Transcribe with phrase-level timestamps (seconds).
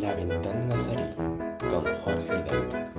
[0.00, 1.02] La Ventana Nazarí
[1.58, 2.92] con Jorge Hidalgo.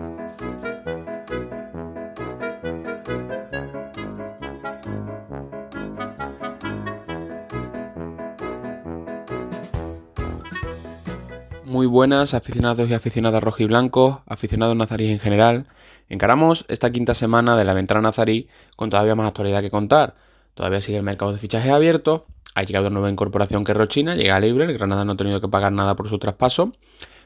[11.65, 15.67] Muy buenas aficionados y aficionadas rojiblancos, aficionados nazaríes en general.
[16.09, 20.15] Encaramos esta quinta semana de la ventana nazarí con todavía más actualidad que contar.
[20.53, 24.15] Todavía sigue el mercado de fichajes abierto, ha llegado una nueva incorporación que es Rochina,
[24.15, 26.73] llega libre, el Granada no ha tenido que pagar nada por su traspaso.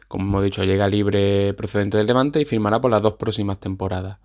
[0.08, 4.20] Como hemos dicho, llega libre procedente del Levante y firmará por las dos próximas temporadas.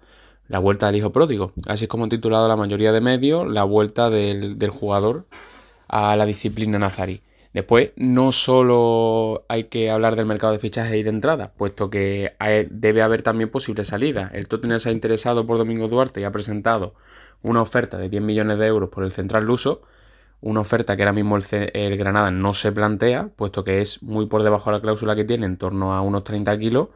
[0.48, 1.52] La vuelta del hijo pródigo.
[1.66, 5.27] Así es como han titulado la mayoría de medios la vuelta del, jugador
[5.88, 7.23] a la disciplina nazarí.
[7.52, 12.32] Después, no solo hay que hablar del mercado de fichajes y de entrada, puesto que
[12.38, 14.32] hay- debe haber también posibles salidas.
[14.34, 16.95] El Tottenham se ha interesado por Domingo Duarte y ha presentado
[17.43, 19.82] una oferta de 10 millones de euros por el central luso,
[20.42, 24.27] una oferta que ahora mismo el, el Granada no se plantea, puesto que es muy
[24.27, 26.88] por debajo de la cláusula que tiene, en torno a unos 30 kilos.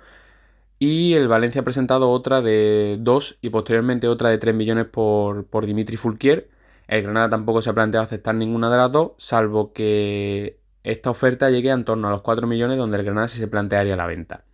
[0.78, 5.46] Y el Valencia ha presentado otra de 2 y posteriormente otra de 3 millones por,
[5.46, 6.50] por Dimitri Fulquier.
[6.86, 11.50] El Granada tampoco se ha planteado aceptar ninguna de las dos, salvo que esta oferta
[11.50, 14.44] llegue en torno a los 4 millones, donde el Granada sí se plantearía la venta.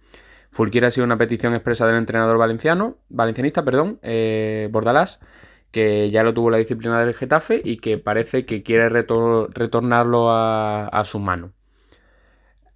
[0.51, 5.21] Fulquier ha sido una petición expresa del entrenador valenciano, valencianista, perdón, eh, Bordalás,
[5.73, 10.31] que ya lo tuvo la disciplina del Getafe y que parece que quiere retor- retornarlo
[10.31, 11.53] a, su mano.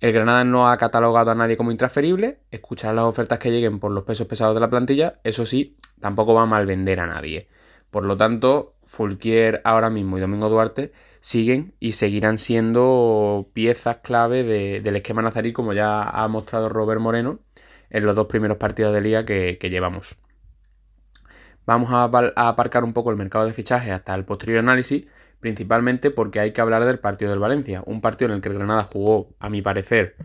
[0.01, 3.93] El Granada no ha catalogado a nadie como intransferible, escuchar las ofertas que lleguen por
[3.93, 7.49] los pesos pesados de la plantilla, eso sí, tampoco va a mal vender a nadie.
[7.91, 14.43] Por lo tanto, Fulquier ahora mismo y Domingo Duarte siguen y seguirán siendo piezas clave
[14.45, 17.41] de- del esquema nazarí, como ya ha mostrado Robert Moreno
[17.91, 20.17] en los dos primeros partidos de liga que llevamos.
[21.67, 25.07] Vamos a, apar- a aparcar un poco el mercado de fichajes hasta el posterior análisis,
[25.41, 28.55] principalmente porque hay que hablar del partido del Valencia, un partido en el que el
[28.57, 30.17] Granada jugó, a mi parecer,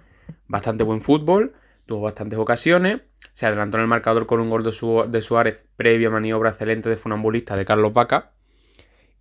[0.48, 1.54] bastante buen fútbol,
[1.88, 3.02] tuvo bastantes ocasiones,
[3.34, 6.52] se adelantó en el marcador con un gol de, Su- de Suárez previo a maniobra
[6.52, 8.32] excelente de funambulista de Carlos Vaca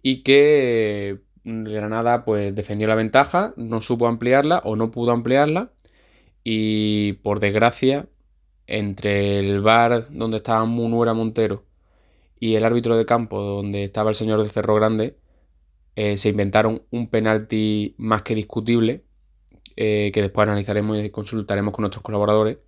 [0.02, 5.72] y que mm, Granada pues defendió la ventaja, no supo ampliarla o no pudo ampliarla
[6.44, 8.08] y por desgracia
[8.66, 11.64] entre el bar donde estaba Munuera Montero
[12.40, 15.16] y el árbitro de campo donde estaba el señor del Cerro Grande
[15.94, 19.04] eh, se inventaron un penalti más que discutible
[19.76, 22.58] eh, que después analizaremos y consultaremos con nuestros colaboradores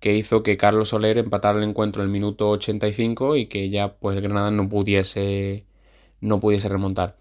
[0.00, 3.96] que hizo que Carlos Soler empatara el encuentro en el minuto 85 y que ya
[3.98, 5.66] pues el Granada no pudiese
[6.20, 7.16] no pudiese remontar.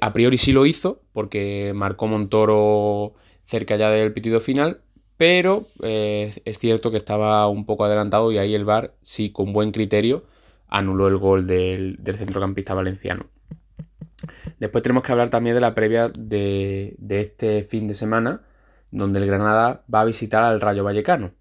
[0.00, 3.14] A priori sí lo hizo porque marcó Montoro
[3.46, 4.80] cerca ya del pitido final,
[5.16, 9.52] pero eh, es cierto que estaba un poco adelantado y ahí el VAR sí con
[9.52, 10.24] buen criterio
[10.72, 13.26] anuló el gol del, centrocampista valenciano.
[14.58, 18.40] Después tenemos que hablar también de la previa de, este fin de semana,
[18.90, 21.32] donde el Granada va a visitar al Rayo Vallecano.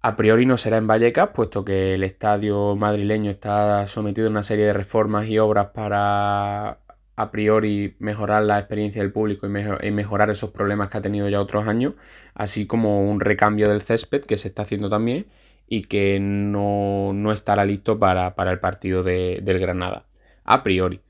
[0.00, 4.42] A priori no será en Vallecas, puesto que el estadio madrileño está sometido a una
[4.42, 6.78] serie de reformas y obras para
[7.16, 11.40] a priori mejorar la experiencia del público y mejorar esos problemas que ha tenido ya
[11.40, 11.94] otros años,
[12.32, 15.26] así como un recambio del césped que se está haciendo también
[15.68, 20.06] y que no, no estará listo para, para el partido de- del Granada.
[20.44, 21.00] A priori.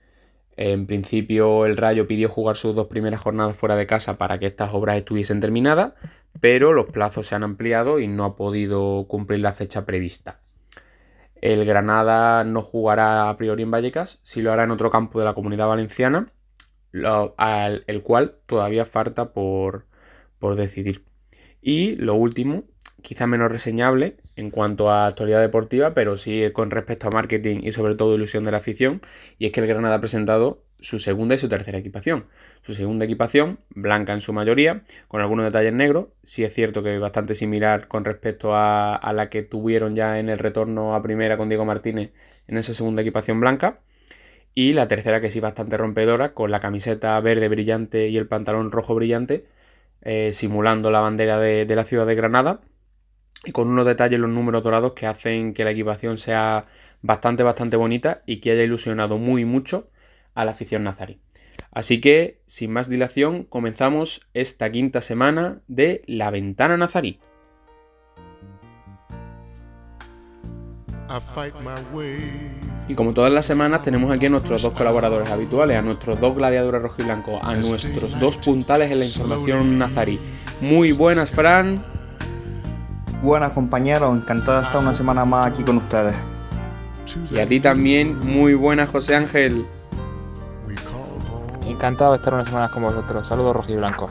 [0.56, 4.46] En principio el Rayo pidió jugar sus dos primeras jornadas fuera de casa para que
[4.46, 5.94] estas obras estuviesen terminadas,
[6.40, 10.40] pero los plazos se han ampliado y no ha podido cumplir la fecha prevista.
[11.40, 15.24] El Granada no jugará a priori en Vallecas, sí lo hará en otro campo de
[15.24, 16.32] la comunidad valenciana,
[16.92, 19.86] el cual todavía falta por,
[20.38, 21.04] por decidir.
[21.62, 22.64] Y lo último,
[23.02, 27.72] quizá menos reseñable en cuanto a actualidad deportiva, pero sí con respecto a marketing y
[27.72, 29.00] sobre todo ilusión de la afición,
[29.38, 32.26] y es que el Granada ha presentado su segunda y su tercera equipación.
[32.62, 36.94] Su segunda equipación, blanca en su mayoría, con algunos detalles negros, sí es cierto que
[36.94, 41.36] es bastante similar con respecto a, la que tuvieron ya en el retorno a primera
[41.36, 42.12] con Diego Martínez
[42.46, 43.80] en esa segunda equipación blanca.
[44.54, 48.72] Y la tercera que sí bastante rompedora, con la camiseta verde brillante y el pantalón
[48.72, 49.46] rojo brillante,
[50.02, 52.60] eh, simulando la bandera de, de la ciudad de Granada
[53.44, 56.66] y con unos detalles los números dorados que hacen que la equipación sea
[57.02, 59.90] bastante, bastante bonita y que haya ilusionado muy mucho
[60.34, 61.20] a la afición nazarí.
[61.70, 67.20] Así que, sin más dilación, comenzamos esta quinta semana de La Ventana Nazarí.
[72.88, 76.34] Y como todas las semanas tenemos aquí a nuestros dos colaboradores habituales, a nuestros dos
[76.34, 80.18] gladiadores rojiblancos, a nuestros dos puntales en la información nazarí.
[80.60, 81.82] Muy buenas, Fran.
[83.22, 86.14] Buenas compañeros, encantada de estar una semana más aquí con ustedes.
[87.32, 89.66] Y a ti también, muy buenas José Ángel.
[91.66, 93.26] Encantado de estar unas semanas con vosotros.
[93.26, 94.08] Saludos rojo y blanco.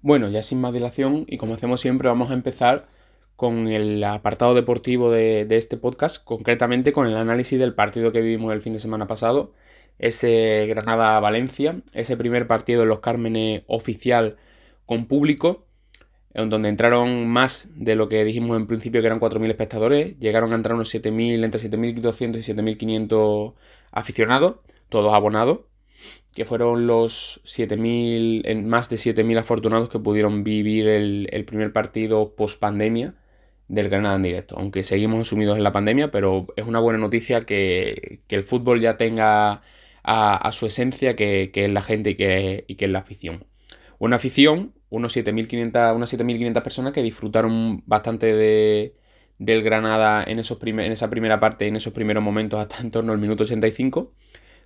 [0.00, 2.86] Bueno, ya sin más dilación y como hacemos siempre vamos a empezar
[3.36, 8.54] con el apartado deportivo de este podcast, concretamente con el análisis del partido que vivimos
[8.54, 9.52] el fin de semana pasado
[9.98, 14.36] ese Granada-Valencia, ese primer partido en los Cármenes oficial
[14.86, 15.66] con público,
[16.34, 20.52] en donde entraron más de lo que dijimos en principio que eran 4.000 espectadores, llegaron
[20.52, 23.54] a entrar unos 7.000, entre 7.200 y 7.500
[23.90, 24.56] aficionados,
[24.88, 25.60] todos abonados,
[26.34, 31.72] que fueron los 7.000, en más de 7.000 afortunados que pudieron vivir el, el primer
[31.72, 33.14] partido post pandemia
[33.68, 37.42] del Granada en directo, aunque seguimos sumidos en la pandemia, pero es una buena noticia
[37.42, 39.62] que, que el fútbol ya tenga
[40.02, 43.44] a, su esencia, que, es la gente y que, es la afición.
[43.98, 48.96] Una afición, unos 7.500, unas 7.500 personas que disfrutaron bastante de,
[49.38, 52.90] del Granada en, esos primer, en esa primera parte, en esos primeros momentos hasta en
[52.90, 54.12] torno al minuto 85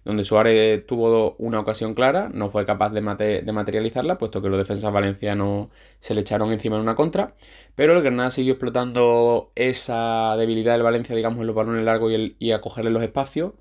[0.06, 4.48] donde Suárez tuvo una ocasión clara, no fue capaz de, mate de, materializarla, puesto que
[4.48, 5.68] los defensas valencianos
[5.98, 7.34] se le echaron encima en una contra,
[7.74, 12.52] pero el Granada siguió explotando esa debilidad del Valencia, digamos, en los balones largos y
[12.52, 13.54] a cogerle los espacios,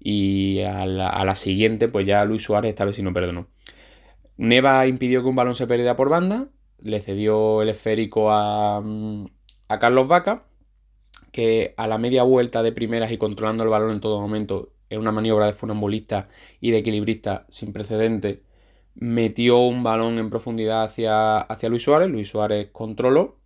[0.00, 3.48] y a la, siguiente, pues ya Luis Suárez esta vez sí no perdonó.
[4.36, 6.48] Neva impidió que un balón se perdiera por banda,
[6.82, 8.82] le cedió el esférico a,
[9.68, 10.44] a Carlos Vaca,
[11.32, 15.00] que a la media vuelta de primeras y controlando el balón en todo momento en
[15.00, 16.28] una maniobra de funambulista
[16.60, 18.42] y de equilibrista sin precedente,
[18.94, 22.10] metió un balón en profundidad hacia, Luis Suárez.
[22.10, 23.38] Luis Suárez controló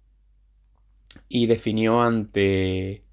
[1.29, 3.05] y definió ante,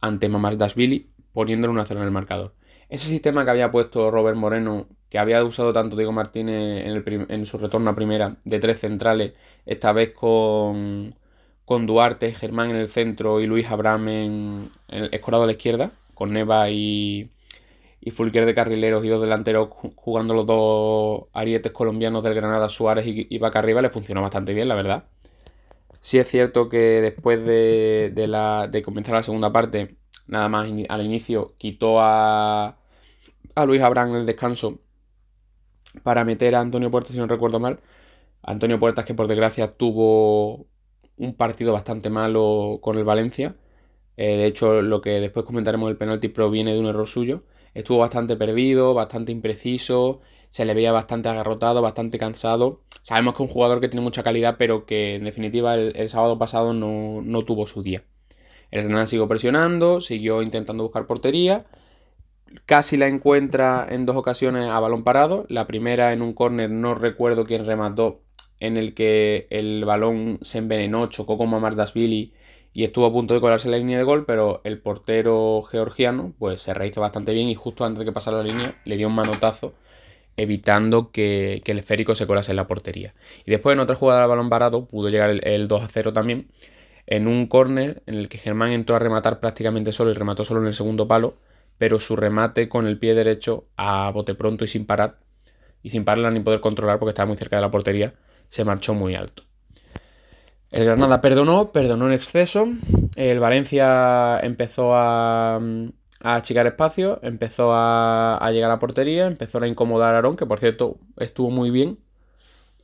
[0.00, 2.54] ante Mamás Dashvili, poniéndole una zona en el marcador.
[2.88, 6.86] Ese sistema que había puesto Robert Moreno, que había usado tanto Diego Martínez
[7.28, 9.32] en, su retorno a primera, de tres centrales,
[9.66, 11.14] esta vez con,
[11.64, 15.90] con Duarte, Germán en el centro y Luis Abraham en, el escorado a la izquierda,
[16.14, 17.30] con Neva y,
[18.00, 23.06] y Fulker de carrileros y dos delanteros jugando los dos arietes colombianos del Granada, Suárez
[23.06, 25.04] y, y Vaca arriba, le funcionó bastante bien, la verdad.
[26.00, 29.96] Sí es cierto que después de, de, la, de comenzar la segunda parte,
[30.26, 32.78] nada más al inicio, quitó a,
[33.54, 34.78] a Luis Abraham en el descanso
[36.02, 37.80] para meter a Antonio Puertas, si no recuerdo mal.
[38.42, 40.66] Antonio Puertas que por desgracia tuvo
[41.16, 43.56] un partido bastante malo con el Valencia.
[44.16, 47.44] Eh, de hecho, lo que después comentaremos del penalti proviene de un error suyo
[47.76, 52.80] estuvo bastante perdido, bastante impreciso, se le veía bastante agarrotado, bastante cansado.
[53.02, 56.08] Sabemos que es un jugador que tiene mucha calidad, pero que en definitiva el, el
[56.08, 58.04] sábado pasado no, no, tuvo su día.
[58.84, 61.66] Granada siguió presionando, siguió intentando buscar portería.
[62.64, 65.46] Casi la encuentra en dos ocasiones a balón parado.
[65.48, 68.22] La primera en un córner, no recuerdo quién remató,
[68.60, 72.32] en el que el balón se envenenó, chocó con Mamardashvili
[72.72, 76.62] y estuvo a punto de colarse la línea de gol, pero el portero georgiano pues
[76.62, 79.14] se rehizo bastante bien y justo antes de que pasara la línea le dio un
[79.14, 79.74] manotazo
[80.36, 83.14] evitando que, que el esférico se colase en la portería.
[83.46, 86.12] Y después en otra jugada de balón parado pudo llegar el, el 2 a 0
[86.12, 86.48] también
[87.06, 90.60] en un córner en el que Germán entró a rematar prácticamente solo y remató solo
[90.60, 91.34] en el segundo palo,
[91.78, 95.18] pero su remate con el pie derecho a bote pronto y sin parar,
[95.82, 98.14] y sin pararla ni poder controlar porque estaba muy cerca de la portería,
[98.48, 99.44] se marchó muy alto.
[100.70, 102.68] El Granada perdonó, perdonó en exceso.
[103.14, 105.60] El Valencia empezó a,
[106.20, 110.58] achicar espacio, empezó a, a, llegar a portería, empezó a incomodar a Aarón, que por
[110.58, 111.98] cierto estuvo muy bien.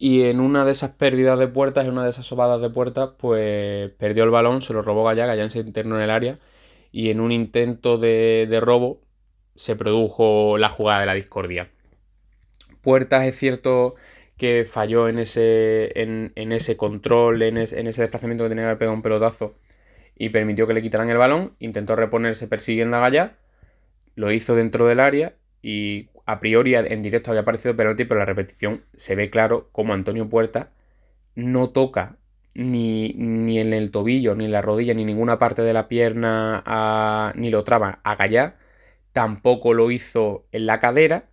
[0.04, 3.10] Y en una de esas pérdidas de puertas, en una de esas sobadas de puertas,
[3.18, 6.40] pues perdió el balón, se lo robó Gallaga, ya se internó en el área.
[6.90, 9.00] Y en un intento de, de robo
[9.54, 11.70] se produjo la jugada de la discordia.
[12.80, 13.94] Puertas, es cierto
[14.36, 18.70] que falló en ese, en, en ese control, en, en, ese desplazamiento que tenía que
[18.70, 19.54] haber pegado un pelotazo
[20.16, 21.54] y permitió que le quitaran el balón.
[21.60, 23.36] Intentó reponerse persiguiendo a Gallá,
[24.16, 28.26] lo hizo dentro del área y a priori en directo había parecido penalti, pero la
[28.26, 30.70] repetición se ve claro como Antonio Puerta
[31.34, 32.16] no toca
[32.54, 37.32] ni, ni en el tobillo, ni en la rodilla, ni ninguna parte de la pierna,
[37.36, 38.56] ni lo traba a Gallá,
[39.12, 41.26] tampoco lo hizo en la cadera,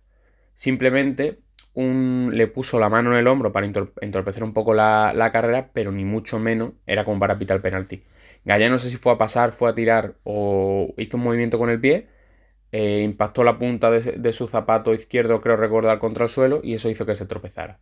[0.54, 1.40] simplemente
[1.74, 5.92] le puso la mano en el hombro para entorpecer un poco la, la, carrera, pero
[5.92, 8.02] ni mucho menos era como para pitar el penalti.
[8.44, 11.70] Gallá no sé si fue a pasar, fue a tirar o hizo un movimiento con
[11.70, 12.08] el pie,
[12.72, 16.88] eh, impactó la punta de, su zapato izquierdo, creo recordar, contra el suelo y eso
[16.88, 17.78] hizo que se tropezara.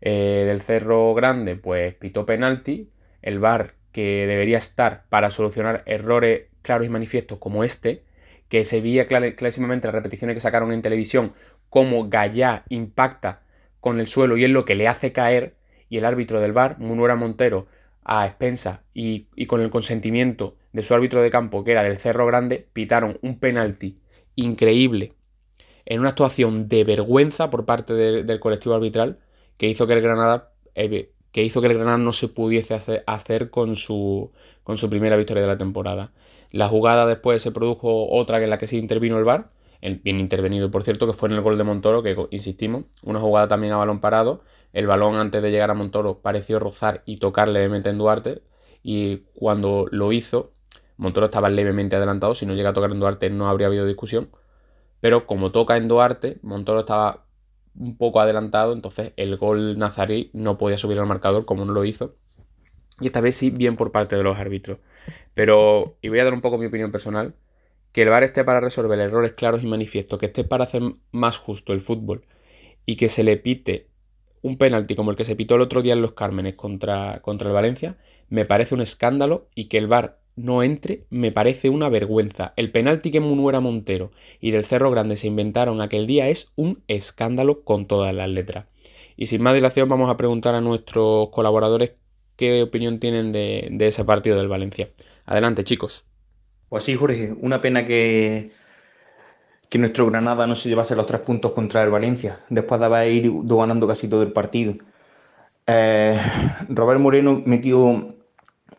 [0.00, 2.90] Eh, del Cerro Grande, pues pitó penalti,
[3.22, 8.02] el VAR que debería estar para solucionar errores claros y manifiestos como este,
[8.48, 11.32] que se veía clarísimamente las repeticiones que sacaron en televisión
[11.70, 13.42] cómo Gallá impacta
[13.80, 15.56] con el suelo y es lo que le hace caer,
[15.88, 17.66] y el árbitro del bar, Munuera Montero,
[18.04, 21.96] a expensa y, y, con el consentimiento de su árbitro de campo, que era del
[21.96, 24.00] Cerro Grande, pitaron un penalti
[24.34, 25.14] increíble
[25.86, 29.20] en una actuación de vergüenza por parte de, del colectivo arbitral
[29.56, 32.74] que hizo que el Granada eh, que hizo que el Granada no se pudiese
[33.06, 34.30] hacer, con, su,
[34.62, 36.12] con su primera victoria de la temporada.
[36.52, 39.50] La jugada después se produjo otra que en la que sí intervino el VAR,
[39.80, 43.18] el bien intervenido por cierto, que fue en el gol de Montoro, que insistimos, una
[43.18, 44.42] jugada también a balón parado.
[44.72, 48.42] El balón antes de llegar a Montoro pareció rozar y tocar levemente en Duarte,
[48.84, 50.53] y cuando lo hizo,
[50.96, 54.30] Montoro estaba levemente adelantado, si no llega a tocar en Duarte no habría habido discusión,
[55.00, 57.24] pero como toca en Duarte, Montoro estaba
[57.76, 61.84] un poco adelantado, entonces el gol nazarí no podía subir al marcador como no lo
[61.84, 62.14] hizo.
[63.00, 64.78] Y esta vez sí, bien por parte de los árbitros.
[65.34, 67.34] Pero, y voy a dar un poco mi opinión personal,
[67.92, 70.82] que el VAR esté para resolver errores claros y manifiestos, que esté para hacer
[71.12, 72.24] más justo el fútbol
[72.86, 73.88] y que se le pite
[74.42, 77.48] un penalti como el que se pitó el otro día en los Cármenes contra, contra
[77.48, 77.96] el Valencia,
[78.28, 82.52] me parece un escándalo y que el VAR no entre me parece una vergüenza.
[82.56, 84.10] El penalti que Munuera Montero
[84.40, 88.66] y del Cerro Grande se inventaron aquel día es un escándalo con todas las letras.
[89.16, 91.92] Y sin más dilación vamos a preguntar a nuestros colaboradores
[92.36, 94.90] qué opinión tienen de, ese partido del Valencia.
[95.24, 96.04] Adelante chicos.
[96.68, 98.50] Pues sí, Jorge, una pena que,
[99.68, 103.12] que nuestro Granada no se llevase los tres puntos contra el Valencia, después de haber
[103.12, 104.74] ido ganando casi todo el partido.
[105.66, 106.20] Eh,
[106.68, 108.16] Robert Moreno metió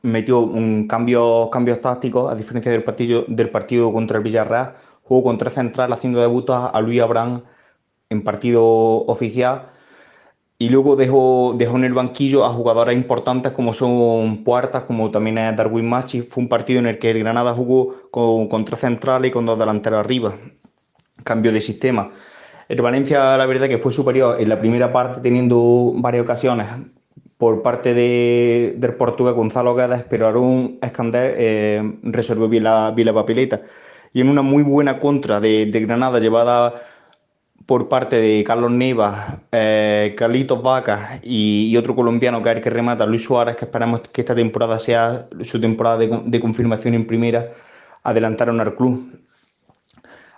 [0.05, 5.23] metió un cambio, cambios tácticos, a diferencia del partido, del partido contra el Villarreal, jugó
[5.23, 7.43] con tres centrales haciendo debut a, Luis Abraham
[8.09, 9.71] en partido oficial
[10.57, 15.37] y luego dejó, dejó en el banquillo a jugadores importantes como son Puertas, como también
[15.37, 16.21] es Darwin Machi.
[16.21, 19.45] Fue un partido en el que el Granada jugó con, con tres centrales y con
[19.45, 20.35] dos delanteros arriba.
[21.23, 22.11] Cambio de sistema.
[22.69, 26.67] El Valencia, la verdad, que fue superior en la primera parte, teniendo varias ocasiones
[27.37, 33.13] por parte de, del portugués Gonzalo Guedes, pero Aaron Escander eh, resolvió bien la, bien
[33.13, 33.61] papeleta.
[34.13, 36.75] Y en una muy buena contra de, de Granada llevada
[37.65, 42.69] por parte de Carlos Neva, eh, Carlitos Vaca y, otro colombiano que es el que
[42.69, 47.07] remata, Luis Suárez, que esperamos que esta temporada sea su temporada de, de confirmación en
[47.07, 47.51] primera,
[48.03, 49.19] adelantaron al club.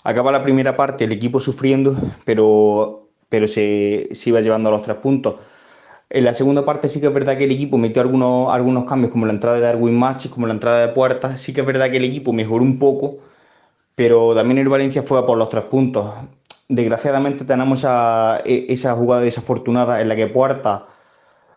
[0.04, 4.82] Acaba la primera parte, el equipo sufriendo, pero, pero se, se iba llevando a los
[4.82, 5.36] tres puntos.
[6.10, 9.12] En la segunda parte sí que es verdad que el equipo metió algunos, algunos cambios,
[9.12, 11.42] como la entrada de Darwin Machis, como la entrada de Puertas.
[11.42, 13.18] Sí que es verdad que el equipo mejoró un poco,
[13.96, 16.14] pero también el Valencia fue a por los tres puntos.
[16.70, 20.84] Desgraciadamente tenemos esa, e, esa jugada desafortunada en la que Puertas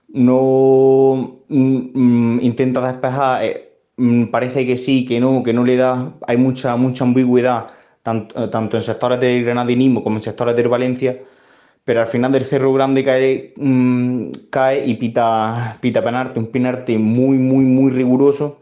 [0.08, 6.14] no mm, intenta despejar, eh, mm, parece que sí, que no, que no le da,
[6.26, 7.68] hay mucha, mucha ambigüedad,
[8.02, 11.18] tanto, tanto en sectores del granadinismo como en sectores del Valencia
[11.84, 16.98] pero al final del Cerro Grande cae, mm, cae y pita, pita penarte, un penarte
[16.98, 18.58] muy, muy, muy riguroso,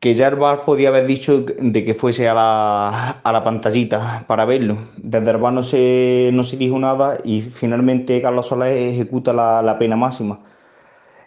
[0.00, 4.24] que ya el VAR podía haber dicho de que fuese a la, a la pantallita
[4.26, 4.78] para verlo.
[4.96, 9.60] Desde el VAR no se, no se dijo nada y finalmente Carlos Solés ejecuta la,
[9.62, 10.40] la pena máxima,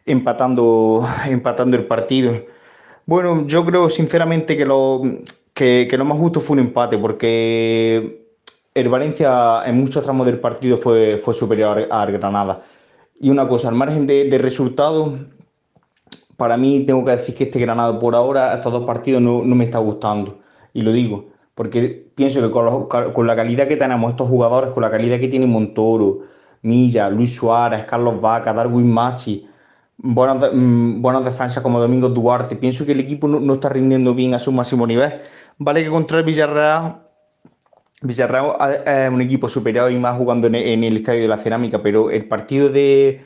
[0.05, 2.33] empatando, empatando el partido.
[3.05, 5.01] Bueno, yo creo sinceramente que lo,
[5.53, 8.22] que lo más justo fue un empate, porque
[8.73, 12.61] el Valencia en muchos tramos del partido fue, fue superior al Granada.
[13.19, 15.13] Y una cosa, al margen de, de resultados,
[16.37, 19.55] para mí tengo que decir que este Granada por ahora, estos dos partidos no, no
[19.55, 20.39] me está gustando.
[20.73, 24.81] Y lo digo, porque pienso que con, con, la calidad que tenemos estos jugadores, con
[24.81, 26.21] la calidad que tiene Montoro,
[26.63, 29.47] Milla, Luis Suárez, Carlos Vaca, Darwin Machi,
[29.97, 34.15] buenas, mm, buenas defensas como Domingo Duarte, pienso que el equipo no, no está rindiendo
[34.15, 35.21] bien a su máximo nivel.
[35.59, 37.02] Vale que contra el Villarreal
[38.03, 42.11] Villarreal es un equipo superior y más jugando en el, Estadio de la Cerámica, pero
[42.11, 43.23] el partido de,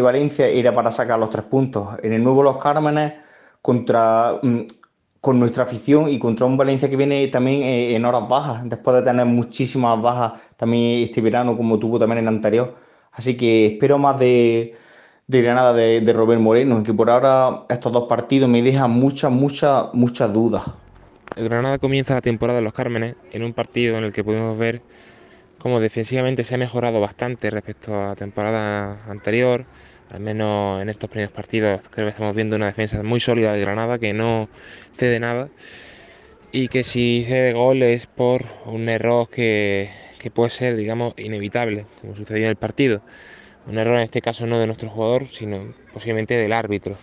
[0.00, 1.88] Valencia era para sacar los tres puntos.
[2.02, 3.14] En el nuevo Los Cármenes,
[3.60, 4.60] contra, mm,
[5.20, 8.96] con nuestra afición y contra un Valencia que viene también eh, en horas bajas, después
[8.96, 12.76] de tener muchísimas bajas también este verano, como tuvo también en el anterior.
[13.12, 14.76] Así que espero más de,
[15.26, 19.32] de Granada de, de Robert Moreno, que por ahora estos dos partidos me dejan muchas,
[19.32, 20.62] muchas, muchas dudas.
[21.36, 24.58] El Granada comienza la temporada en Los Cármenes en un partido en el que pudimos
[24.58, 24.82] ver
[25.58, 29.64] cómo defensivamente se ha mejorado bastante respecto a la temporada anterior.
[30.10, 33.60] Al menos en estos primeros partidos creo que estamos viendo una defensa muy sólida de
[33.60, 34.48] Granada que no
[34.96, 35.48] cede nada
[36.52, 41.86] y que si cede gol es por un error que, que puede ser, digamos, inevitable,
[42.00, 43.02] como sucedió en el partido.
[43.66, 46.96] Un error en este caso no de nuestro jugador, sino posiblemente del árbitro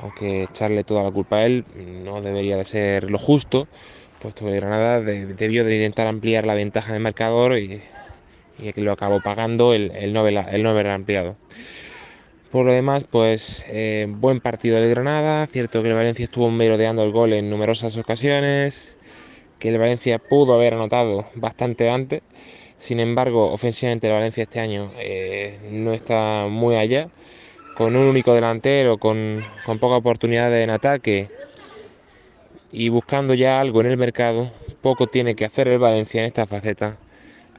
[0.00, 1.64] aunque echarle toda la culpa a él
[2.04, 3.68] no debería de ser lo justo,
[4.20, 7.80] puesto que Granada debió de intentar ampliar la ventaja del marcador y,
[8.58, 11.36] y que lo acabó pagando el, el, no haber, ampliado.
[12.50, 17.04] Por lo demás, pues eh, buen partido del Granada, cierto que el Valencia estuvo merodeando
[17.04, 18.96] el gol en numerosas ocasiones,
[19.58, 22.22] que el Valencia pudo haber anotado bastante antes,
[22.78, 27.08] sin embargo, ofensivamente el Valencia este año eh, no está muy allá
[27.78, 31.28] con un único delantero, con, con pocas oportunidades en ataque
[32.72, 34.50] y buscando ya algo en el mercado,
[34.82, 36.96] poco tiene que hacer el Valencia en esta faceta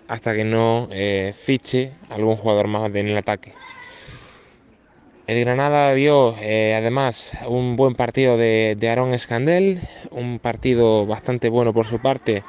[0.09, 3.53] hasta que no eh, fiche algún jugador más en el ataque.
[5.25, 9.79] El Granada vio eh, además un buen partido de, de Aaron Escandel,
[10.11, 12.43] un partido bastante bueno por su parte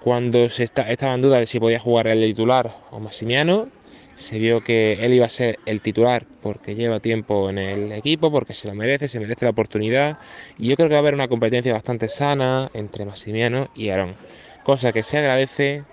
[0.00, 3.77] cuando se estaba en duda de si podía jugar el titular o Massimiano.
[4.18, 8.30] Se vio que él iba a ser el titular porque lleva tiempo en el equipo,
[8.30, 10.18] porque se lo merece, se merece la oportunidad.
[10.58, 14.16] Y yo creo que va a haber una competencia bastante sana entre Massimiano y Aaron.
[14.64, 15.84] Cosa que se agradece,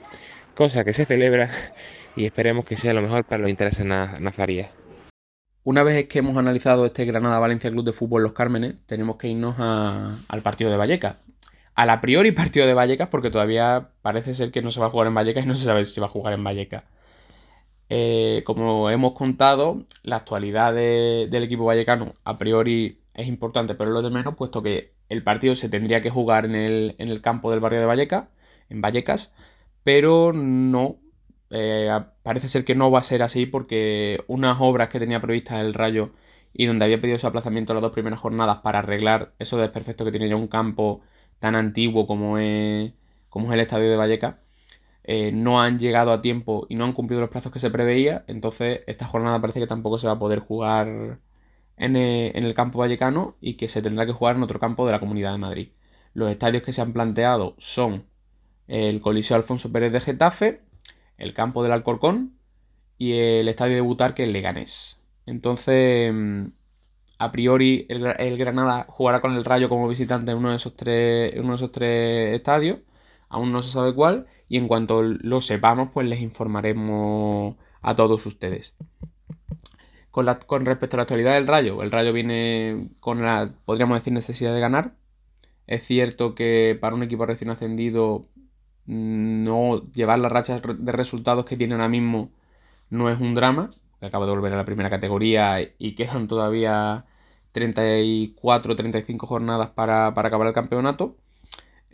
[0.55, 1.51] cosa que se celebra
[2.15, 4.67] y esperemos que sea lo mejor para los intereses nazaríes.
[5.63, 9.27] Una vez que hemos analizado este Granada Valencia Club de Fútbol Los Cármenes, tenemos que
[9.29, 11.17] irnos al partido de Vallecas.
[11.75, 14.89] A la priori partido de Vallecas, porque todavía parece ser que no se va a
[14.89, 16.83] jugar en Vallecas y no se sabe si se va a jugar en Vallecas.
[17.89, 24.01] Eh, como hemos contado, la actualidad del equipo vallecano a priori es importante, pero lo
[24.01, 27.79] de menos, puesto que el partido se tendría que jugar en el, campo del barrio
[27.79, 28.27] de Vallecas,
[28.69, 29.33] en Vallecas,
[29.83, 30.97] pero no
[31.51, 31.89] eh,
[32.23, 35.73] parece ser que no va a ser así porque unas obras que tenía previstas el
[35.73, 36.11] Rayo
[36.53, 40.11] y donde había pedido su aplazamiento las dos primeras jornadas para arreglar eso desperfecto que
[40.11, 41.01] tiene ya un campo
[41.39, 42.93] tan antiguo como es,
[43.29, 44.35] como es el estadio de Vallecas,
[45.05, 48.25] eh, no han llegado a tiempo y no han cumplido los plazos que se preveía,
[48.27, 51.19] entonces esta jornada parece que tampoco se va a poder jugar
[51.77, 54.85] en el, en el campo vallecano y que se tendrá que jugar en otro campo
[54.85, 55.69] de la Comunidad de Madrid.
[56.13, 58.05] Los estadios que se han planteado son
[58.67, 60.61] el Coliseo Alfonso Pérez de Getafe,
[61.17, 62.37] el campo del Alcorcón
[62.97, 65.01] y el estadio de Butarque el Leganés.
[65.25, 66.45] Entonces, mm,
[67.17, 71.33] a priori, el, Granada jugará con el Rayo como visitante en uno de esos tres,
[71.37, 72.79] uno de esos tres estadios.
[73.29, 74.27] Aún no se sabe cuál.
[74.47, 78.75] Y en cuanto lo sepamos, pues les informaremos a todos ustedes.
[80.11, 84.53] Con, respecto a la actualidad del Rayo, el Rayo viene con la, podríamos decir, necesidad
[84.53, 84.95] de ganar.
[85.67, 88.27] Es cierto que para un equipo recién ascendido
[88.85, 92.31] no llevar las rachas de resultados que tiene ahora mismo
[92.89, 97.05] no es un drama, acaba de volver a la primera categoría y quedan todavía
[97.55, 101.17] 34, 35 jornadas para, acabar el campeonato.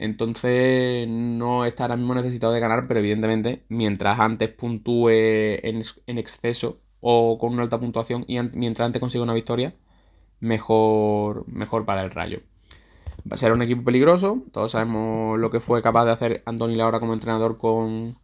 [0.02, 5.84] Entonces no está ahora mismo necesitado de ganar, pero evidentemente mientras antes puntúe en,
[6.18, 9.76] exceso o con una alta puntuación y mientras antes consiga una victoria,
[10.40, 12.42] mejor, mejor para el Rayo.
[13.32, 14.42] Va a ser un equipo peligroso.
[14.52, 18.18] Todos sabemos lo que fue capaz de hacer Antoni Laura como entrenador con,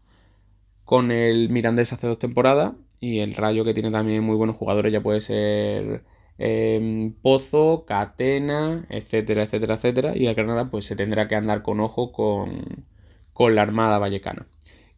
[0.84, 2.74] con el Mirandés hace dos temporadas.
[3.00, 4.92] Y el Rayo que tiene también muy buenos jugadores.
[4.92, 6.04] Ya puede ser
[6.38, 10.18] em, Pozo, Catena, etcétera, etcétera, etcétera.
[10.18, 12.86] Y el Granada pues se tendrá que andar con ojo con,
[13.34, 14.48] con la Armada Vallecana.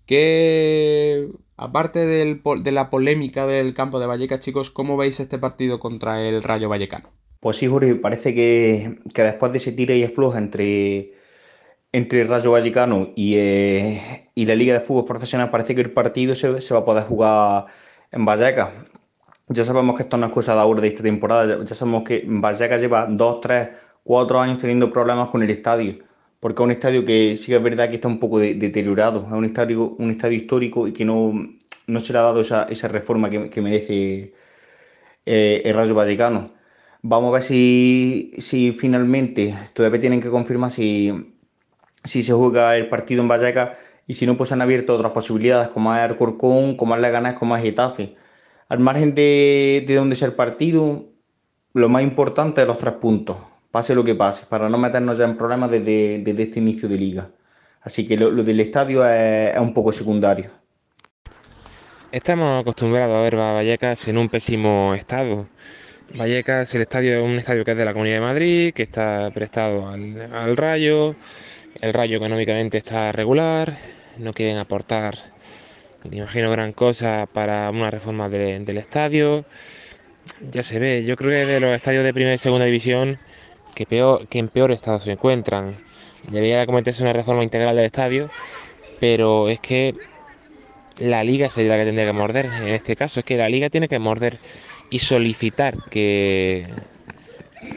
[0.06, 6.22] Que aparte de la polémica del campo de Vallecas, chicos, ¿cómo veis este partido contra
[6.22, 7.12] el Rayo Vallecano?
[7.40, 11.14] Pues sí, Jorge, parece que, después de ese tira y afloja entre,
[11.94, 15.92] entre el Rayo Vallecano y, eh, y, la Liga de Fútbol Profesional, parece que el
[15.94, 17.68] partido se, va a poder jugar
[18.12, 18.72] en Vallecas.
[19.50, 22.24] Ya sabemos que esto no es cosa de ahora de esta temporada, ya sabemos que
[22.28, 23.70] Vallecas lleva dos, tres,
[24.04, 25.98] cuatro años teniendo problemas con el estadio,
[26.40, 29.32] porque es un estadio que sí que es verdad que está un poco deteriorado, es
[29.34, 31.34] un estadio, un estadio histórico y que no,
[31.88, 34.34] no se le ha dado esa, reforma que, merece
[35.26, 36.52] eh, el Rayo Vallecano.
[37.02, 41.12] Vamos a ver si, si finalmente todavía tienen que confirmar si,
[42.04, 45.70] si se juega el partido en Vallecas y si no, pues han abierto otras posibilidades
[45.70, 48.16] como es Alcorcón, como es Leganés, como es Getafe.
[48.70, 51.10] Al margen de, de donde sea partido,
[51.74, 53.38] lo más importante es los tres puntos,
[53.72, 56.98] pase lo que pase, para no meternos ya en problemas desde, desde este inicio de
[56.98, 57.30] liga.
[57.82, 60.52] Así que lo, del estadio es, es, un poco secundario.
[62.12, 65.48] Estamos acostumbrados a ver a Vallecas en un pésimo estado.
[66.16, 69.30] Vallecas, el estadio es un estadio que es de la Comunidad de Madrid, que está
[69.32, 71.16] prestado al, Rayo.
[71.82, 73.78] El Rayo económicamente está regular,
[74.18, 75.20] no quieren aportar,
[76.04, 79.46] imagino, gran cosa para una reforma del estadio.
[80.52, 83.18] Ya se ve, yo creo que de los estadios de primera y segunda división
[83.76, 85.74] que, peor, que en peor estado se encuentran.
[86.30, 88.30] Debería cometerse una reforma integral del estadio,
[89.00, 89.96] pero es que
[91.00, 92.46] la liga sería la que tendría que morder.
[92.46, 94.40] En este caso es que la liga tiene que morder
[94.90, 96.68] y solicitar que,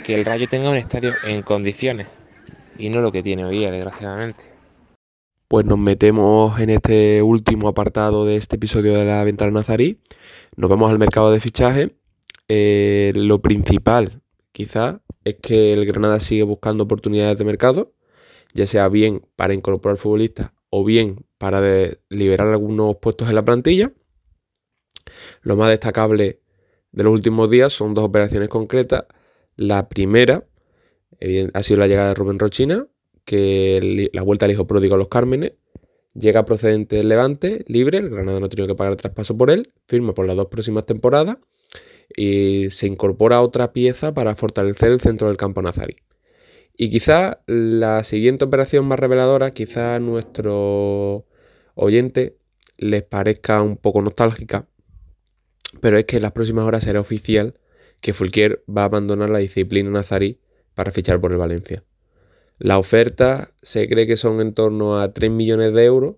[0.05, 2.09] que el Rayo tenga un estadio en condiciones
[2.77, 4.52] y no lo que tiene hoy día, desgraciadamente.
[5.53, 10.01] Pues nos metemos en este último apartado de este episodio de la Ventana Nazarí.
[10.57, 11.95] Nos vamos al mercado de fichaje.
[12.49, 17.93] Eh, lo principal, quizá, es que el Granada sigue buscando oportunidades de mercado,
[18.55, 21.61] ya sea bien para incorporar futbolistas o bien para
[22.09, 23.93] liberar algunos puestos en la plantilla.
[25.43, 26.41] Lo más destacable
[26.93, 29.05] de los últimos días son dos operaciones concretas.
[29.57, 30.47] La primera
[31.53, 32.87] ha sido la llegada de Rubén Rochina,
[33.25, 35.53] que la vuelta al hijo pródigo a los Cármenes.
[36.15, 39.73] Llega procedente del Levante, libre, el Granada no ha tenido que pagar traspaso por él,
[39.87, 41.39] firma por las dos próximas temporadas
[42.17, 45.97] y se incorpora otra pieza para fortalecer el centro del campo nazarí.
[46.77, 51.27] Y quizá la siguiente operación más reveladora, quizá a nuestro
[51.75, 52.39] oyente
[52.77, 54.67] les parezca un poco nostálgica,
[55.81, 57.59] pero es que en las próximas horas será oficial
[58.01, 60.41] que Fulquier va a abandonar la disciplina nazarí
[60.75, 61.85] para fichar por el Valencia.
[62.59, 66.17] La oferta se cree que son en torno a 3 millones de euros,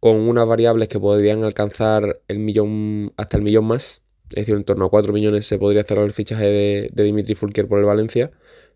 [0.00, 4.02] con unas variables que podrían alcanzar el millón hasta el millón más.
[4.30, 7.68] Es decir, en torno a 4 millones se podría cerrar el fichaje de, Dimitri Fulquier
[7.68, 8.30] por el Valencia.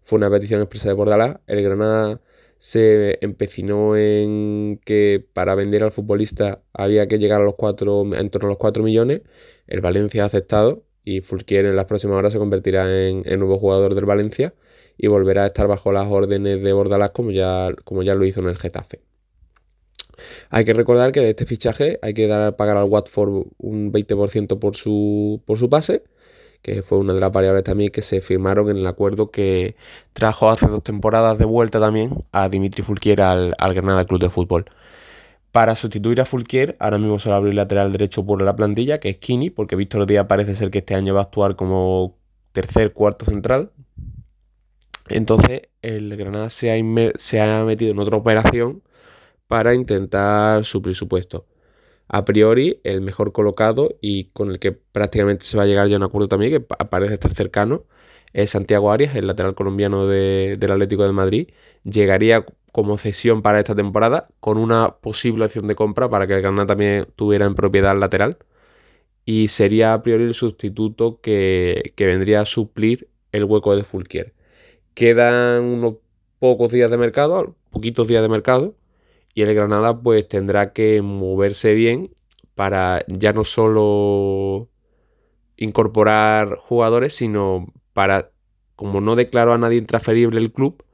[0.05, 1.39] Fue una petición expresa de Bordalás.
[1.47, 2.21] El Granada
[2.59, 8.31] se empecinó en que para vender al futbolista había que llegar a los 4, en
[8.31, 9.23] torno a los 4 millones.
[9.67, 13.59] El Valencia ha aceptado y Fulquier en las próximas horas se convertirá en, en nuevo
[13.59, 14.55] jugador del Valencia
[15.03, 18.41] y volverá a estar bajo las órdenes de Bordalás como ya, como ya lo hizo
[18.41, 19.01] en el Getafe.
[20.51, 24.59] Hay que recordar que de este fichaje hay que dar pagar al Watford un 20%
[24.59, 26.03] por su, por su pase,
[26.61, 29.75] que fue una de las variables también que se firmaron en el acuerdo que
[30.13, 34.67] trajo hace dos temporadas de vuelta también a Dimitri Fulquier al, Granada Club de Fútbol.
[35.51, 39.01] Para sustituir a Fulquier, ahora mismo se va a abrir lateral derecho por la plantilla,
[39.01, 42.19] que es Kini, porque Víctor Díaz parece ser que este año va a actuar como
[42.53, 43.71] tercer, cuarto central,
[45.09, 48.83] entonces el Granada se ha, metido en otra operación
[49.49, 51.47] para intentar su presupuesto.
[52.09, 55.97] A priori, el mejor colocado y con el que prácticamente se va a llegar ya
[55.97, 57.85] a un acuerdo también, que parece estar cercano,
[58.33, 61.49] es Santiago Arias, el lateral colombiano del Atlético de Madrid.
[61.85, 66.43] Llegaría como cesión para esta temporada con una posible opción de compra para que el
[66.43, 68.39] Granada también tuviera en propiedad el lateral.
[69.25, 74.35] Y sería a priori el sustituto que, que vendría a suplir el hueco de Fulquier.
[74.95, 75.97] Quedan unos
[76.39, 78.75] pocos días de mercado, poquitos días de mercado,
[79.35, 82.11] y el Granada pues tendrá que moverse bien
[82.55, 84.69] para ya no solo
[85.57, 88.31] incorporar jugadores, sino para,
[88.77, 90.85] como no declaró a nadie intransferible el club,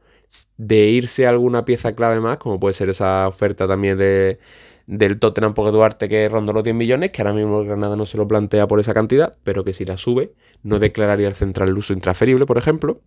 [0.57, 4.39] de irse a alguna pieza clave más, como puede ser esa oferta también de,
[4.87, 8.07] del Tottenham Poké Duarte que rondó los 10 millones, que ahora mismo el Granada no
[8.07, 10.33] se lo plantea por esa cantidad, pero que si la sube,
[10.63, 13.01] no declararía el central el uso intransferible, por ejemplo.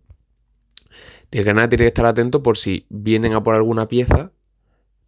[1.30, 4.32] El Granada tiene que estar atento por si vienen a por alguna pieza,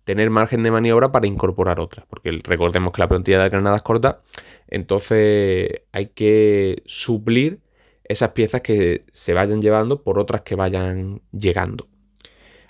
[0.05, 2.07] tener margen de maniobra para incorporar otra.
[2.09, 4.21] Porque recordemos que la plantilla de Granada es corta,
[4.69, 7.61] entonces hay que suplir
[8.05, 11.89] esas piezas que se vayan llevando por otras que vayan llegando.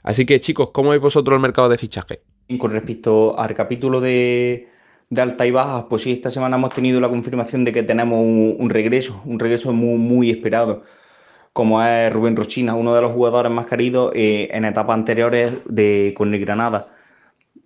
[0.02, 2.22] Así que chicos, ¿cómo veis vosotros el mercado de fichaje?
[2.58, 4.68] Con respecto al capítulo de,
[5.16, 8.70] alta y baja, pues sí, esta semana hemos tenido la confirmación de que tenemos un,
[8.70, 10.84] regreso, un regreso muy esperado
[11.52, 16.14] como es Rubén Rochina, uno de los jugadores más queridos eh, en etapas anteriores de,
[16.16, 16.88] con el Granada.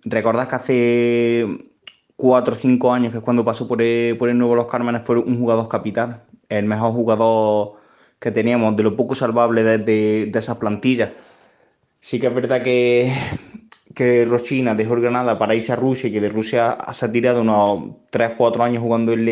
[0.03, 1.47] ¿Recordás que hace
[2.15, 5.39] cuatro o cinco años, que es cuando pasó por el, Nuevo Los Cármenes, fue un
[5.39, 7.75] jugador capital, el mejor jugador
[8.19, 11.11] que teníamos, de lo poco salvable de, de, esas plantillas?
[12.01, 13.11] Sí que es verdad que,
[13.95, 17.11] que Rochina dejó el Granada para irse a Rusia y que de Rusia se ha
[17.11, 19.27] tirado unos 3-4 años jugando en,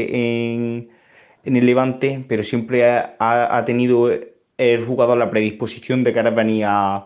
[1.43, 4.09] en, el Levante, pero siempre ha, ha tenido
[4.57, 7.05] el jugador la predisposición de querer venir a,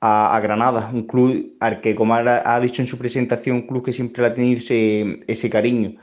[0.00, 3.92] a, Granada, un club al que, como ha, dicho en su presentación, un club que
[3.92, 5.96] siempre ha tenido ese, cariño.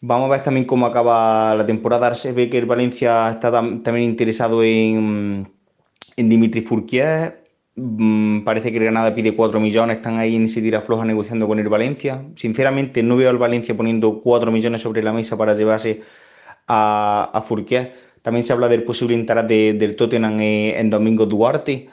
[0.00, 2.14] Vamos a ver también cómo acaba la temporada.
[2.14, 5.50] Se ve que el Valencia está también interesado en,
[6.16, 7.44] en Dimitri Furquier.
[7.76, 11.46] Mm, parece que el Granada pide 4 millones, están ahí en ese tira floja negociando
[11.46, 12.24] con el Valencia.
[12.34, 16.02] Sinceramente, no veo al Valencia poniendo 4 millones sobre la mesa para llevarse
[16.66, 17.42] a, a
[18.22, 21.88] también se habla del posible interés del Tottenham en, Domingo Duarte.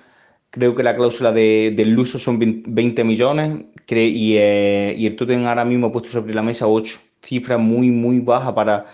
[0.50, 5.88] Creo que la cláusula del Luso son 20 millones eh, y, el Tottenham ahora mismo
[5.88, 7.00] ha puesto sobre la mesa 8.
[7.22, 8.86] Cifra muy, muy baja para,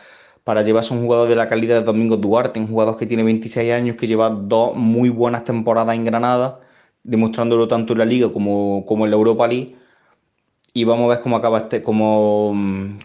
[0.44, 3.24] para llevarse a un jugador de la calidad de Domingo Duarte, un jugador que tiene
[3.24, 6.60] 26 años, que lleva dos muy buenas temporadas en Granada,
[7.04, 9.76] demostrándolo tanto en la Liga como, como en la Europa League
[10.74, 12.56] y vamos a ver cómo acaba este, cómo,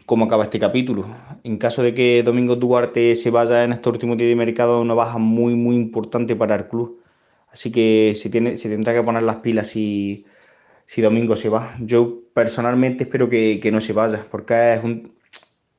[0.06, 1.06] cómo acaba este capítulo.
[1.42, 4.94] En caso de que Domingo Duarte se vaya en este último día de mercado, una
[4.94, 7.02] baja muy, muy importante para el club.
[7.50, 10.26] Así que se, tiene, se tendrá que poner las pilas si,
[10.86, 11.76] si Domingo se va.
[11.80, 14.80] Yo personalmente espero que, no se vaya, porque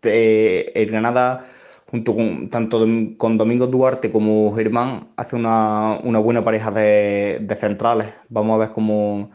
[0.03, 1.45] el Granada,
[1.89, 2.85] junto con tanto
[3.17, 8.13] con Domingo Duarte como Germán, hace una, buena pareja de, de centrales.
[8.29, 9.31] Vamos a ver cómo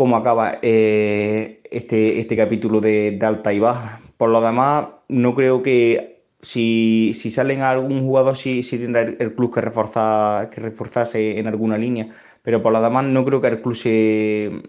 [0.00, 4.00] cómo acaba eh, este, este capítulo de, alta y baja.
[4.16, 9.34] Por lo demás, no creo que si, si salen algún jugador, sí, sí tendrá el,
[9.34, 12.08] club que, reforzar, que reforzarse en alguna línea,
[12.42, 14.62] pero por lo demás no creo que el club se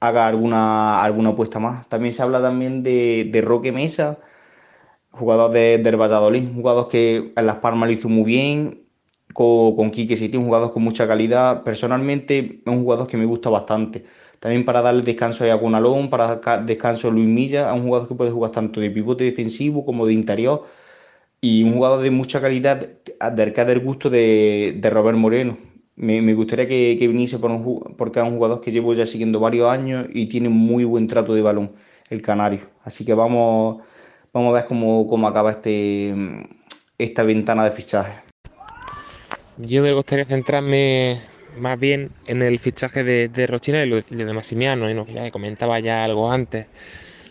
[0.00, 1.86] haga alguna, alguna apuesta más.
[1.90, 4.20] También se habla también de, de Roque Mesa,
[5.10, 8.81] jugador de, del Valladolid, jugador que en Las Palmas lo hizo muy bien,
[9.32, 11.62] con, con Quique Siti, un jugador con mucha calidad.
[11.62, 14.04] Personalmente un jugador que me gusta bastante.
[14.40, 18.08] También para darle descanso a Agunalón, para dar descanso a Luis Milla, a un jugador
[18.08, 20.66] que puede jugar tanto de pivote defensivo como de interior.
[21.40, 22.88] Y un jugador de mucha calidad,
[23.32, 25.58] del que del gusto de, de Robert Moreno.
[25.96, 29.06] Me, me gustaría que, que viniese por un, porque es un jugador que llevo ya
[29.06, 31.72] siguiendo varios años y tiene muy buen trato de balón,
[32.10, 32.60] el canario.
[32.82, 33.82] Así que vamos,
[34.32, 36.14] vamos a ver cómo, cómo acaba este,
[36.98, 38.31] esta ventana de fichajes.
[39.56, 41.20] Yo me gustaría centrarme
[41.58, 45.12] más bien en el fichaje de, de Rochina y lo, y lo de Massimiano, y
[45.12, 46.66] ya comentaba ya algo antes.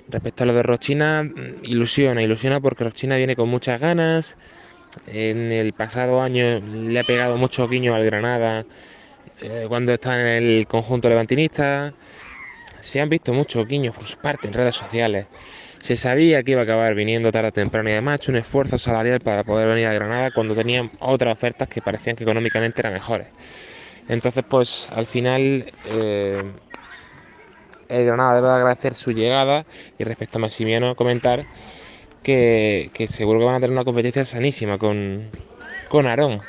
[0.07, 4.37] Respecto a lo de Rochina, mm, ilusiona, ilusiona porque Rochina viene con muchas ganas.
[5.07, 8.65] En el pasado año le ha pegado mucho guiño al Granada
[9.41, 11.93] eh, cuando está en el conjunto levantinista.
[12.81, 15.27] Se han visto muchos guiños por su parte en redes sociales.
[15.81, 18.77] Se sabía que iba a acabar viniendo tarde o temprano y además hecho un esfuerzo
[18.77, 22.93] salarial para poder venir a Granada cuando tenían otras ofertas que parecían que económicamente eran
[22.93, 23.27] mejores.
[24.07, 26.43] Entonces, pues al final eh,
[27.89, 29.65] el Granada debe agradecer su llegada
[29.97, 31.47] y respecto a Massimiano comentar
[32.21, 35.29] que, que seguro que van a tener una competencia sanísima con,
[35.89, 36.41] con Aarón.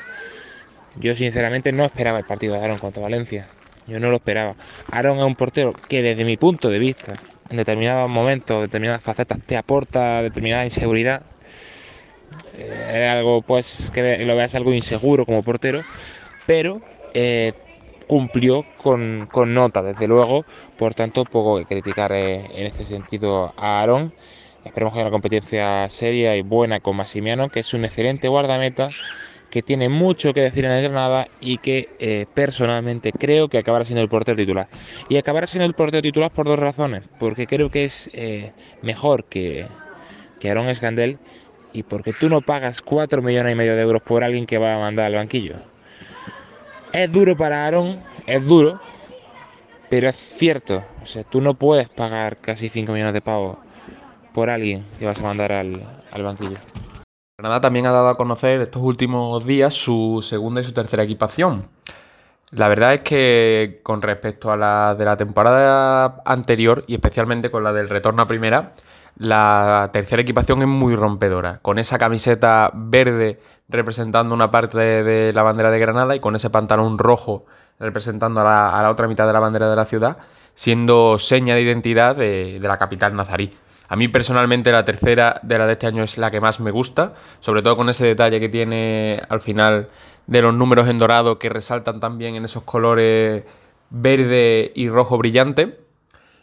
[0.95, 3.47] Yo sinceramente no esperaba el partido de Aarón contra Valencia.
[3.87, 4.55] Yo no lo esperaba.
[4.91, 7.13] Aarón es un portero que desde mi punto de vista,
[7.53, 11.21] en determinados momentos, determinadas facetas, te aporta determinada inseguridad.
[12.57, 15.83] Eh, algo pues que lo veas algo inseguro como portero,
[16.47, 16.81] pero
[17.13, 17.53] eh,
[18.07, 20.45] cumplió con, con nota, desde luego.
[20.79, 24.13] Por tanto, poco que criticar eh, en este sentido a Aarón.
[24.65, 28.89] Esperemos que haya una competencia seria y buena con Massimiano, que es un excelente guardameta
[29.53, 33.85] que tiene mucho que decir en el Granada y que eh, personalmente creo que acabará
[33.85, 34.67] siendo el portero titular.
[35.09, 37.03] Y acabará siendo el portero titular por dos razones.
[37.19, 39.67] Porque creo que es eh, mejor que,
[40.39, 41.19] que Aaron Escandel
[41.71, 44.73] y porque tú no pagas 4 millones y medio de euros por alguien que va
[44.73, 45.57] a mandar al banquillo.
[46.91, 48.81] Es duro para Aaron, es duro,
[49.87, 50.83] pero es cierto.
[51.03, 53.59] O sea, tú no puedes pagar casi 5 millones de pavos
[54.33, 56.57] por alguien que vas a mandar al, al banquillo.
[57.35, 61.67] Granada también ha dado a conocer estos últimos días su segunda y su tercera equipación.
[62.51, 67.63] La verdad es que con respecto a la de la temporada anterior y especialmente con
[67.63, 68.73] la del retorno a primera,
[69.17, 71.57] la tercera equipación es muy rompedora.
[71.63, 76.51] Con esa camiseta verde representando una parte de, la bandera de Granada y con ese
[76.51, 77.47] pantalón rojo
[77.79, 78.43] representando a
[78.83, 80.17] la, otra mitad de la bandera de la ciudad,
[80.53, 83.57] siendo seña de identidad de, de la capital nazarí.
[83.87, 86.71] A mí personalmente la tercera de la de este año es la que más me
[86.71, 89.89] gusta, sobre todo con ese detalle que tiene al final
[90.27, 93.43] de los números en dorado que resaltan también en esos colores
[93.89, 95.82] verde y rojo brillante.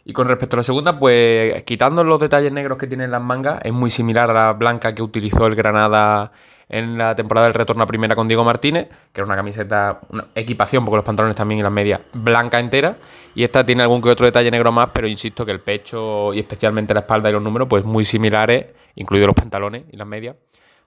[0.03, 3.59] Y con respecto a la segunda, pues quitando los detalles negros que tienen las mangas,
[3.63, 6.31] es muy similar a la blanca que utilizó el Granada
[6.69, 10.27] en la temporada del retorno a primera con Diego Martínez, que era una camiseta, una
[10.33, 12.95] equipación, porque los pantalones también y las medias, blanca entera.
[13.35, 16.39] Y esta tiene algún que otro detalle negro más, pero insisto que el pecho y
[16.39, 20.35] especialmente la espalda y los números, pues muy similares, incluidos los pantalones y las medias,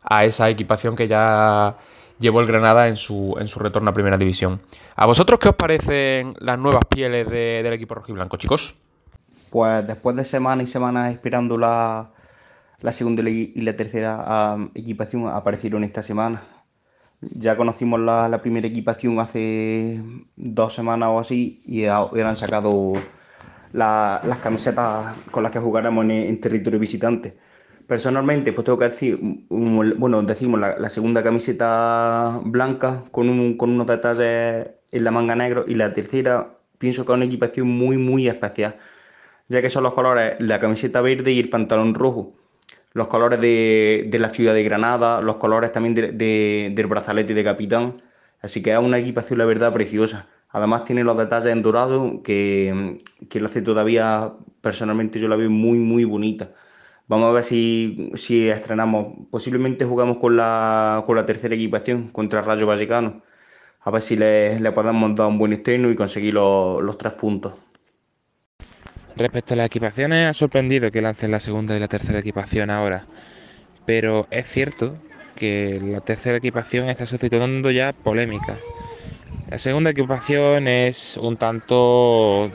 [0.02, 1.76] a esa equipación que ya
[2.18, 4.60] llevó el Granada en su, en su retorno a primera división.
[4.96, 8.74] ¿A vosotros qué os parecen las nuevas pieles de- del equipo rojiblanco, chicos?
[9.54, 12.10] Pues después de semanas y semanas esperando la,
[12.80, 16.42] la segunda y la- tercera am, equipación, aparecieron esta semana.
[17.20, 20.02] Ya conocimos la, la primera equipación hace
[20.34, 22.94] dos semanas o así y han sacado
[23.72, 27.36] la- las camisetas con las que jugaremos en, en territorio visitante.
[27.86, 33.56] Personalmente, pues tengo que decir, um, bueno, decimos la, la segunda camiseta blanca con, un-
[33.56, 37.68] con unos detalles en la manga negro y la tercera pienso que es una equipación
[37.68, 38.74] muy, muy especial
[39.48, 42.34] ya que son los colores, la camiseta verde y el pantalón rojo.
[42.92, 47.34] Los colores de, de la ciudad de Granada, los colores también de- de- del brazalete
[47.34, 48.02] de capitán.
[48.40, 50.28] Así que es una equipación, la verdad, preciosa.
[50.50, 55.50] Además tiene los detalles en dorado que, que lo hace todavía, personalmente yo la veo
[55.50, 56.52] muy, muy bonita.
[57.08, 59.28] Vamos a ver si, si estrenamos.
[59.30, 63.22] Posiblemente jugamos con la, con la tercera equipación contra Rayo Vallecano.
[63.82, 67.54] A ver si le, le podemos dar un buen estreno y conseguir los tres puntos.
[69.16, 73.06] Respecto a las equipaciones, ha sorprendido que lancen la segunda y la tercera equipación ahora.
[73.86, 74.96] Pero es cierto
[75.36, 78.58] que la tercera equipación está suscitando ya polémica.
[79.48, 82.50] La segunda equipación es un tanto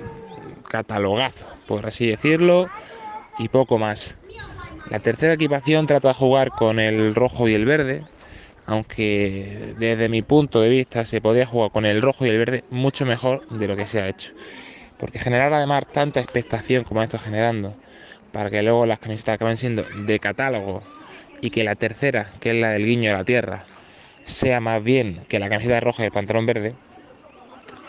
[0.68, 2.70] catalogazo, por así decirlo,
[3.38, 4.18] y poco más.
[4.90, 8.04] La tercera equipación trata de jugar con el rojo y el verde,
[8.66, 12.64] aunque desde mi punto de vista se podría jugar con el rojo y el verde
[12.70, 14.34] mucho mejor de lo que se ha hecho.
[15.00, 17.76] Porque generar además tanta expectación como esto generando,
[18.32, 20.84] para que luego las camisetas acaben siendo de catálogo
[21.42, 23.66] y que la tercera, que es la del guiño de la tierra,
[24.26, 26.76] sea más bien que la camiseta roja y el pantalón verde,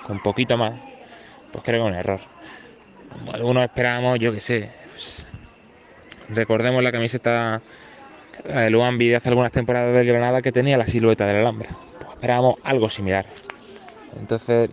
[0.06, 0.74] con poquito más,
[1.52, 2.20] pues creo que es un error.
[3.32, 5.26] algunos esperábamos, yo que sé, pues,
[6.28, 7.60] recordemos la camiseta
[8.44, 11.70] de Luambi de hace algunas temporadas del Granada que tenía la silueta de la Alhambra.
[11.98, 13.26] Pues esperábamos algo similar.
[14.18, 14.70] Entonces,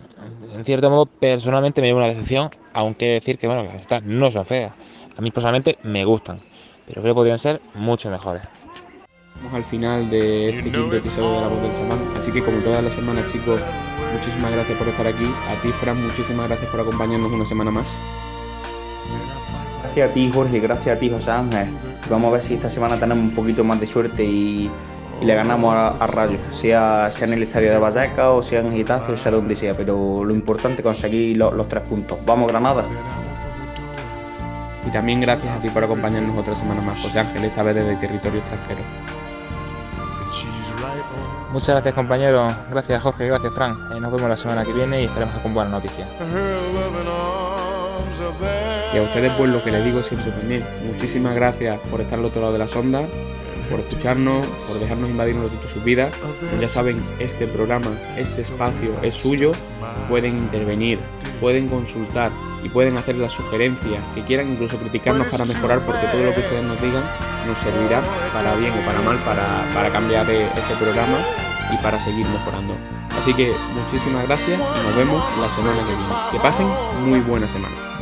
[0.54, 4.30] en cierto modo, personalmente me lleva una decepción, aunque decir que bueno, las camisetas no
[4.30, 4.72] son feas.
[5.16, 6.40] A mí personalmente me gustan,
[6.86, 8.42] pero creo que podrían ser mucho mejores.
[9.34, 12.58] Estamos al final de este quinto episodio de La Voz del Chamán, así que como
[12.58, 13.60] todas las semanas chicos,
[14.12, 15.24] muchísimas gracias por estar aquí.
[15.24, 17.88] A ti Fran, muchísimas gracias por acompañarnos una semana más.
[19.82, 21.68] Gracias a ti Jorge, gracias a ti José Ángel.
[22.10, 24.70] Vamos a ver si esta semana tenemos un poquito más de suerte y,
[25.20, 28.60] y le ganamos a, a Rayo, sea, sea en el estadio de Vallecas o sea
[28.60, 32.18] en Getafe, o sea donde sea, pero lo importante es conseguir lo- los tres puntos.
[32.24, 32.84] Vamos Granada.
[34.86, 37.90] Y también gracias a ti por acompañarnos otra semana más, José Ángel, esta vez desde
[37.92, 38.80] el territorio extranjero.
[41.52, 43.74] Muchas gracias compañeros, gracias Jorge, gracias Fran.
[43.94, 46.06] Eh, nos vemos la semana que viene y esperemos que con buenas noticias.
[48.94, 52.24] Y a ustedes pues lo que les digo siempre también, muchísimas gracias por estar al
[52.26, 53.04] otro lado de las ondas,
[53.70, 56.16] por escucharnos, por dejarnos invadir un ratito sus vidas.
[56.16, 59.52] Como ya saben, este programa, este espacio es suyo,
[60.08, 60.98] pueden intervenir,
[61.40, 66.24] pueden consultar y pueden hacer las sugerencias que quieran, incluso criticarnos para mejorar, porque todo
[66.24, 67.04] lo que ustedes nos digan
[67.46, 68.02] nos servirá
[68.32, 71.18] para bien o para mal, para, para cambiar este programa
[71.72, 72.76] y para seguir mejorando.
[73.18, 76.14] Así que muchísimas gracias y nos vemos la semana que viene.
[76.32, 76.68] Que pasen
[77.06, 77.97] muy buena semana.